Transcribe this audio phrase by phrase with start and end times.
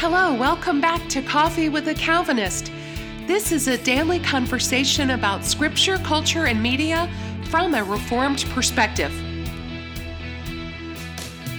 [0.00, 2.70] Hello, welcome back to Coffee with a Calvinist.
[3.26, 7.10] This is a daily conversation about scripture, culture, and media
[7.46, 9.10] from a Reformed perspective.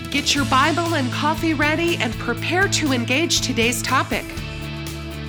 [0.10, 4.23] Get your Bible and coffee ready and prepare to engage today's topic.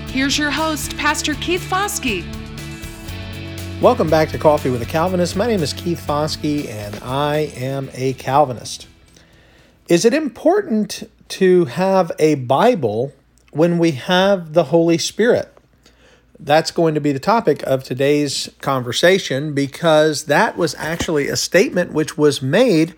[0.07, 2.25] Here's your host, Pastor Keith Foskey.
[3.81, 5.35] Welcome back to Coffee with a Calvinist.
[5.35, 8.87] My name is Keith Foskey, and I am a Calvinist.
[9.89, 13.13] Is it important to have a Bible
[13.53, 15.53] when we have the Holy Spirit?
[16.39, 21.93] That's going to be the topic of today's conversation because that was actually a statement
[21.93, 22.95] which was made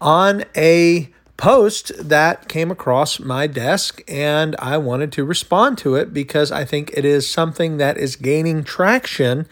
[0.00, 6.14] on a post that came across my desk, and I wanted to respond to it
[6.14, 9.46] because I think it is something that is gaining traction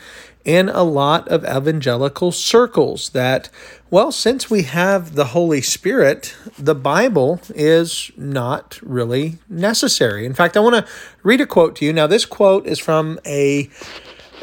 [0.45, 3.49] in a lot of evangelical circles that,
[3.91, 10.27] well, since we have the Holy Spirit, the Bible is not really necessary.
[10.27, 10.93] In fact, I want to
[11.23, 11.93] read a quote to you.
[11.93, 13.71] Now, this quote is from a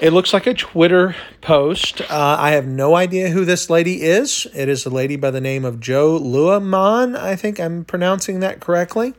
[0.02, 2.02] it looks like a Twitter post.
[2.02, 4.48] Uh, I have no idea who this lady is.
[4.56, 7.16] It is a lady by the name of Jo Luehmann.
[7.16, 9.14] I think I'm pronouncing that correctly.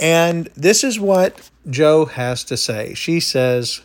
[0.00, 2.92] And this is what Jo has to say.
[2.94, 3.82] She says,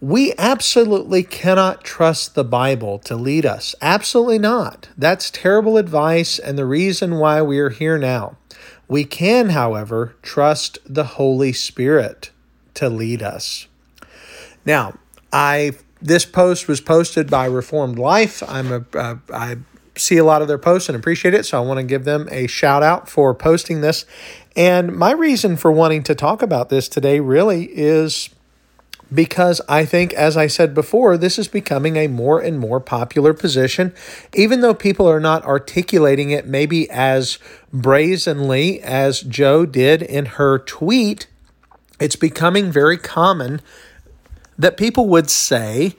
[0.00, 3.74] we absolutely cannot trust the Bible to lead us.
[3.82, 4.88] Absolutely not.
[4.96, 8.36] That's terrible advice and the reason why we are here now.
[8.88, 12.30] We can, however, trust the Holy Spirit
[12.74, 13.66] to lead us.
[14.64, 14.98] Now,
[15.32, 18.42] I this post was posted by Reformed Life.
[18.48, 19.58] I'm a uh, I
[19.96, 22.26] see a lot of their posts and appreciate it, so I want to give them
[22.30, 24.06] a shout out for posting this.
[24.56, 28.30] And my reason for wanting to talk about this today really is
[29.12, 33.34] because I think, as I said before, this is becoming a more and more popular
[33.34, 33.92] position,
[34.34, 37.38] even though people are not articulating it maybe as
[37.72, 41.26] brazenly as Jo did in her tweet.
[41.98, 43.60] It's becoming very common
[44.58, 45.96] that people would say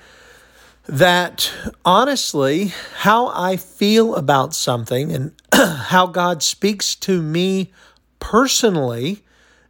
[0.87, 1.51] that
[1.85, 7.71] honestly, how I feel about something and how God speaks to me
[8.19, 9.23] personally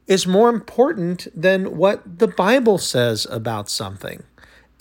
[0.08, 4.24] is more important than what the Bible says about something.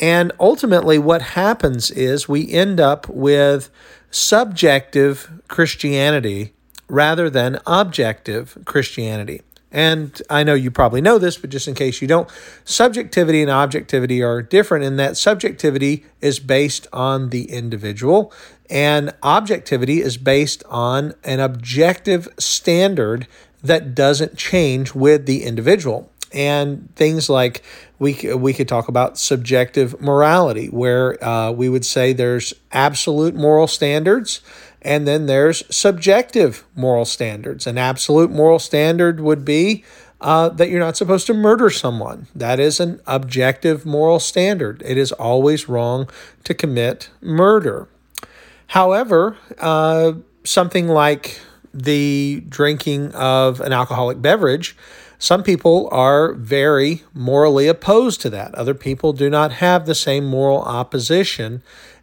[0.00, 3.70] And ultimately, what happens is we end up with
[4.10, 6.54] subjective Christianity
[6.88, 9.42] rather than objective Christianity.
[9.72, 12.28] And I know you probably know this, but just in case you don't,
[12.64, 18.32] subjectivity and objectivity are different in that subjectivity is based on the individual,
[18.68, 23.28] and objectivity is based on an objective standard
[23.62, 26.10] that doesn't change with the individual.
[26.32, 27.62] And things like
[27.98, 33.66] we, we could talk about subjective morality, where uh, we would say there's absolute moral
[33.66, 34.40] standards
[34.82, 37.66] and then there's subjective moral standards.
[37.66, 39.84] An absolute moral standard would be
[40.20, 42.28] uh, that you're not supposed to murder someone.
[42.34, 44.82] That is an objective moral standard.
[44.84, 46.08] It is always wrong
[46.44, 47.88] to commit murder.
[48.68, 50.12] However, uh,
[50.44, 51.40] something like
[51.72, 54.76] the drinking of an alcoholic beverage,
[55.18, 58.54] some people are very morally opposed to that.
[58.54, 61.62] Other people do not have the same moral opposition.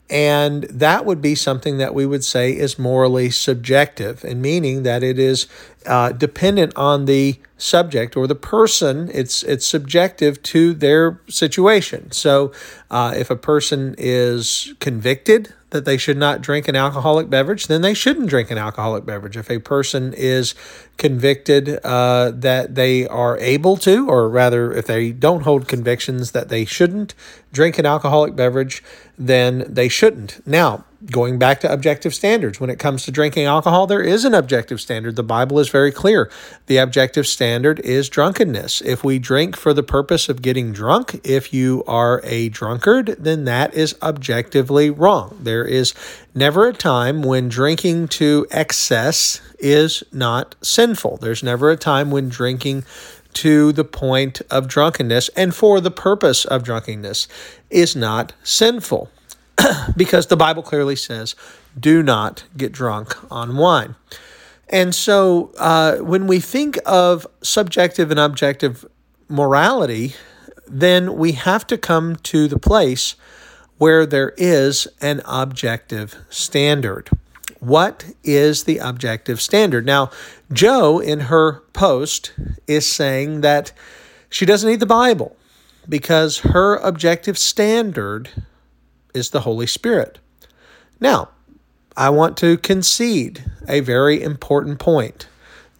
[0.10, 5.04] And that would be something that we would say is morally subjective, and meaning that
[5.04, 5.48] it is
[5.86, 9.10] uh, dependent on the subject or the person.
[9.14, 12.12] It's it's subjective to their situation.
[12.12, 12.54] So,
[12.90, 17.82] uh, if a person is convicted that they should not drink an alcoholic beverage, then
[17.82, 19.36] they shouldn't drink an alcoholic beverage.
[19.36, 20.56] If a person is
[20.98, 26.50] convicted uh, that they are able to, or rather, if they don't hold convictions that
[26.50, 27.14] they shouldn't
[27.52, 28.82] drink an alcoholic beverage,
[29.18, 30.46] then they shouldn't.
[30.48, 34.34] Now, going back to objective standards, when it comes to drinking alcohol, there is an
[34.34, 35.16] objective standard.
[35.16, 36.32] The Bible is very clear.
[36.66, 38.82] The objective standard is drunkenness.
[38.82, 43.46] If we drink for the purpose of getting drunk, if you are a drunkard, then
[43.46, 45.38] that is objectively wrong.
[45.42, 45.94] There is
[46.34, 51.18] never a time when drinking to excess is not sinful.
[51.18, 52.86] There's never a time when drinking
[53.34, 57.28] to the point of drunkenness and for the purpose of drunkenness
[57.70, 59.12] is not sinful.
[59.98, 61.36] because the Bible clearly says,
[61.80, 63.96] do not get drunk on wine.
[64.70, 68.86] And so uh, when we think of subjective and objective
[69.30, 70.16] morality,
[70.68, 73.16] then we have to come to the place
[73.78, 77.10] where there is an objective standard.
[77.60, 79.86] What is the objective standard?
[79.86, 80.12] Now,
[80.52, 82.34] Jo in her post,
[82.68, 83.72] is saying that
[84.30, 85.36] she doesn't need the Bible
[85.88, 88.30] because her objective standard
[89.18, 90.20] is the Holy Spirit.
[91.02, 91.30] Now,
[91.98, 95.28] I want to concede a very important point.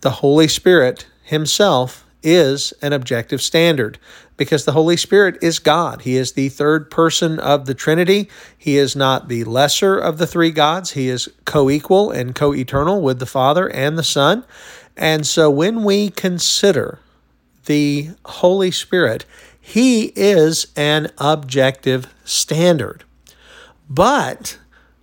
[0.02, 4.00] The Holy Spirit Himself is an objective standard
[4.36, 6.02] because the Holy Spirit is God.
[6.02, 8.30] He is the third person of the Trinity.
[8.58, 10.92] He is not the lesser of the three gods.
[10.92, 14.44] He is co equal and co eternal with the Father and the Son.
[14.96, 17.00] And so when we consider
[17.66, 19.26] the Holy Spirit,
[19.60, 23.04] He is an objective standard.
[23.90, 24.58] But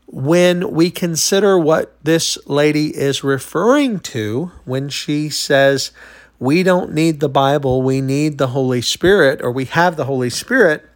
[0.07, 5.91] when we consider what this lady is referring to when she says,
[6.39, 10.31] we don't need the Bible, we need the Holy Spirit, or we have the Holy
[10.31, 10.89] Spirit,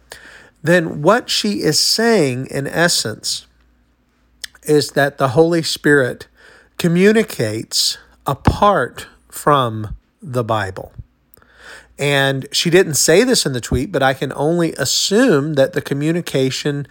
[0.61, 3.47] then what she is saying in essence
[4.63, 6.27] is that the Holy Spirit
[6.77, 7.97] communicates
[8.27, 10.93] apart from the Bible.
[11.97, 15.81] And she didn't say this in the tweet, but I can only assume that the
[15.81, 16.87] communication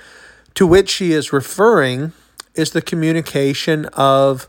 [0.59, 2.11] to which she is referring
[2.57, 4.49] is the communication of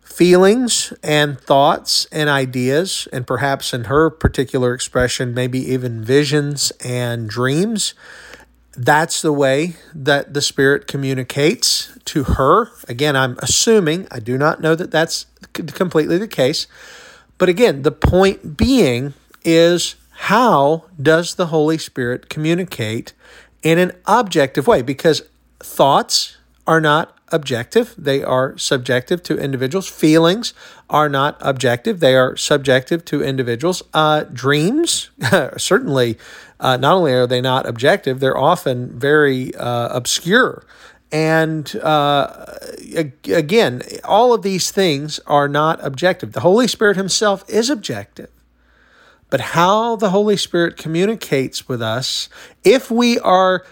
[0.00, 7.28] feelings and thoughts and ideas, and perhaps in her particular expression, maybe even visions and
[7.28, 7.94] dreams.
[8.76, 12.70] That's the way that the Spirit communicates to her.
[12.86, 16.68] Again, I'm assuming, I do not know that that's completely the case.
[17.36, 19.12] But again, the point being
[19.44, 23.12] is how does the Holy Spirit communicate
[23.64, 24.82] in an objective way?
[24.82, 25.22] Because
[25.60, 29.88] thoughts are not objective, they are subjective to individuals.
[29.88, 30.54] Feelings
[30.88, 33.82] are not objective, they are subjective to individuals.
[33.92, 35.10] Uh, dreams,
[35.56, 36.18] certainly,
[36.60, 40.64] uh, not only are they not objective, they're often very uh, obscure.
[41.10, 42.44] And uh,
[43.26, 46.32] again, all of these things are not objective.
[46.32, 48.30] The Holy Spirit Himself is objective.
[49.30, 52.28] But how the Holy Spirit communicates with us,
[52.64, 53.64] if we are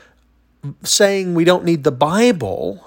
[0.83, 2.87] saying we don't need the Bible,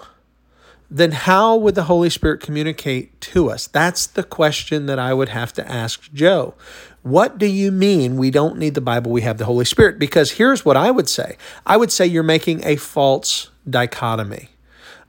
[0.89, 3.67] then how would the Holy Spirit communicate to us?
[3.67, 6.55] That's the question that I would have to ask Jo.
[7.03, 9.99] What do you mean we don't need the Bible, we have the Holy Spirit?
[9.99, 14.49] Because here's what I would say I would say you're making a false dichotomy.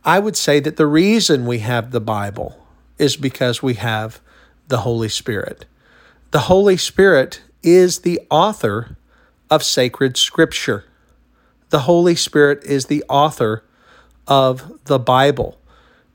[0.04, 2.58] I would say that the reason we have the Bible
[2.98, 4.20] is because we have
[4.68, 5.66] the Holy Spirit.
[6.30, 8.96] The Holy Spirit is the author
[9.50, 10.84] of sacred scripture.
[11.70, 13.64] The Holy Spirit is the author
[14.26, 15.58] of the Bible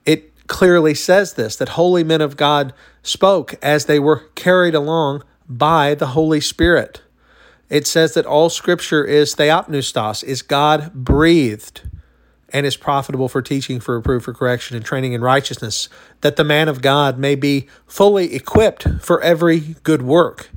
[0.06, 2.74] It clearly says this that holy men of God
[3.04, 7.02] spoke as they were carried along by the Holy Spirit.
[7.70, 11.82] It says that all scripture is theopneustos, is God breathed
[12.50, 15.90] and is profitable for teaching, for reproof, for correction, and training in righteousness,
[16.22, 20.52] that the man of God may be fully equipped for every good work.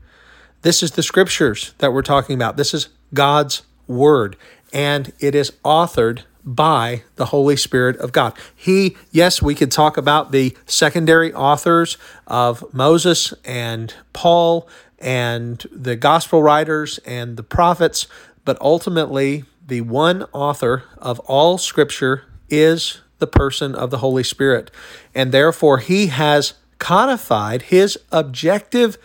[0.62, 2.56] This is the scriptures that we're talking about.
[2.56, 4.36] This is God's word,
[4.72, 8.32] and it is authored by the Holy Spirit of God.
[8.54, 14.66] He, yes, we could talk about the secondary authors of Moses and Paul
[14.98, 18.06] and the gospel writers and the prophets,
[18.44, 24.70] but ultimately, the one author of all scripture is the person of the Holy Spirit.
[25.14, 28.96] And therefore, he has codified his objective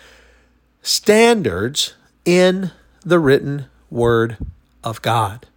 [0.81, 2.71] standards in
[3.03, 4.37] the written word
[4.83, 5.47] of God.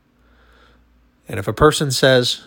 [1.28, 2.43] And if a person says,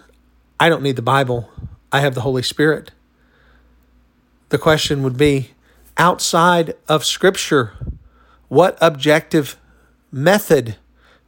[0.59, 1.49] I don't need the Bible,
[1.91, 2.91] I have the Holy Spirit,
[4.49, 5.51] the question would be
[5.97, 7.73] outside of Scripture,
[8.47, 9.57] what objective
[10.11, 10.77] method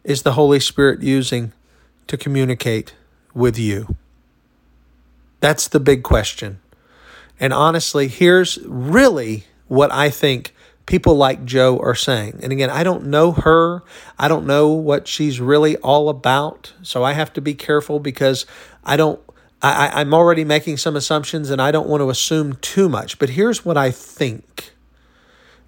[0.04, 1.52] is the Holy Spirit using
[2.08, 2.94] to communicate
[3.34, 3.96] with you?
[5.40, 6.60] That's the big question.
[7.40, 10.54] And honestly, here's really what I think
[10.86, 12.40] people like Jo are saying.
[12.44, 13.84] And again, I don't know her.
[14.18, 16.74] I don't know what she's really all about.
[16.82, 18.46] So I have to be careful because
[18.84, 19.20] I don't
[19.62, 23.20] I, I'm already making some assumptions and I don't want to assume too much.
[23.20, 24.72] But here's what I think.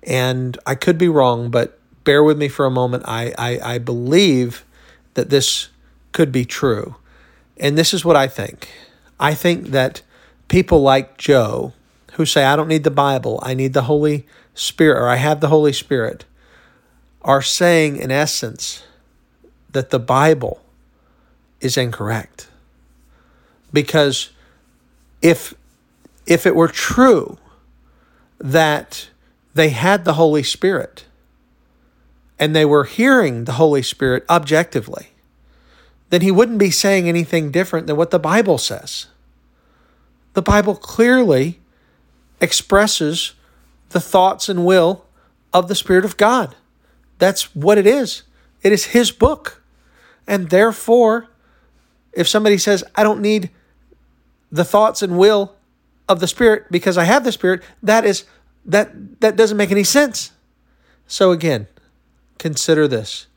[0.02, 3.04] And I could be wrong, but bear with me for a moment.
[3.08, 4.66] I, I, I believe
[5.14, 5.70] that this
[6.12, 6.96] could be true.
[7.58, 8.70] And this is what I think.
[9.20, 10.02] I think that
[10.48, 11.74] people like Jo
[12.14, 15.40] who say, I don't need the Bible, I need the Holy Spirit, or I have
[15.40, 16.26] the Holy Spirit,
[17.22, 18.84] are saying in essence
[19.72, 20.62] that the Bible
[21.62, 22.48] is incorrect.
[23.72, 24.30] Because
[25.22, 25.54] if
[26.26, 27.38] if it were true
[28.40, 29.10] that
[29.54, 31.06] they had the Holy Spirit
[32.40, 35.10] and they were hearing the Holy Spirit objectively,
[36.10, 39.08] then he wouldn't be saying anything different than what the Bible says.
[40.34, 41.60] The Bible clearly
[42.42, 43.34] expresses
[43.94, 45.06] the thoughts and will
[45.54, 46.56] of the Spirit of God.
[47.20, 48.24] That's what it is.
[48.62, 49.64] It is His book.
[50.28, 51.30] And therefore,
[52.12, 53.50] if somebody says, I don't need
[54.52, 55.56] the thoughts and will
[56.10, 58.26] of the Spirit because I have the Spirit, that is
[58.66, 60.32] that that doesn't make any sense.
[61.08, 61.68] So again,
[62.38, 63.28] consider this.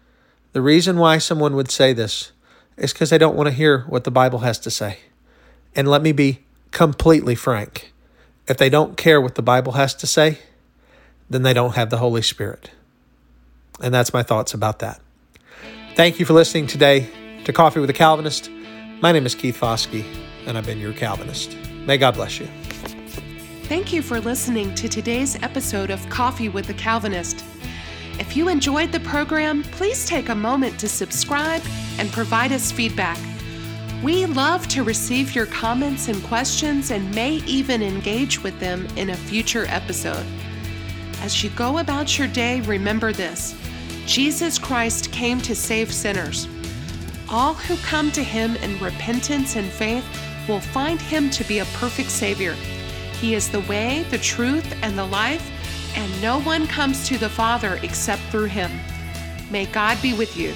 [0.52, 2.32] The reason why someone would say this
[2.76, 5.00] is because they don't want to hear what the Bible has to say.
[5.74, 7.92] And let me be completely frank.
[8.48, 10.38] If they don't care what the Bible has to say,
[11.28, 12.70] then they don't have the Holy Spirit.
[13.80, 15.00] And that's my thoughts about that.
[15.96, 17.08] Thank you for listening today
[17.44, 18.50] to Coffee with a Calvinist.
[19.00, 20.04] My name is Keith Foskey,
[20.46, 21.56] and I've been your Calvinist.
[21.86, 22.46] May God bless you.
[23.64, 27.44] Thank you for listening to today's episode of Coffee with a Calvinist.
[28.20, 31.62] If you enjoyed the program, please take a moment to subscribe
[31.98, 33.18] and provide us feedback.
[34.02, 39.10] We love to receive your comments and questions and may even engage with them in
[39.10, 40.24] a future episode.
[41.22, 43.56] As you go about your day, remember this
[44.06, 46.46] Jesus Christ came to save sinners.
[47.30, 50.04] All who come to him in repentance and faith
[50.46, 52.52] will find him to be a perfect Savior.
[53.18, 55.50] He is the way, the truth, and the life,
[55.96, 58.70] and no one comes to the Father except through him.
[59.50, 60.54] May God be with you.